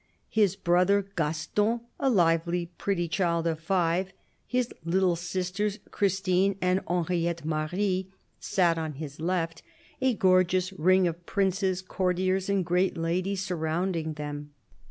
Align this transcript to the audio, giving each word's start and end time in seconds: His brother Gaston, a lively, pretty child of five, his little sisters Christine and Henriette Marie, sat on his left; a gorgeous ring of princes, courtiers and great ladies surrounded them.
His 0.31 0.55
brother 0.55 1.05
Gaston, 1.15 1.81
a 1.99 2.09
lively, 2.09 2.71
pretty 2.79 3.07
child 3.07 3.45
of 3.45 3.59
five, 3.59 4.13
his 4.47 4.73
little 4.83 5.15
sisters 5.15 5.77
Christine 5.91 6.55
and 6.59 6.81
Henriette 6.87 7.45
Marie, 7.45 8.07
sat 8.39 8.79
on 8.79 8.93
his 8.93 9.19
left; 9.19 9.61
a 10.01 10.15
gorgeous 10.15 10.73
ring 10.73 11.07
of 11.07 11.23
princes, 11.27 11.83
courtiers 11.83 12.49
and 12.49 12.65
great 12.65 12.97
ladies 12.97 13.43
surrounded 13.43 14.15
them. 14.15 14.53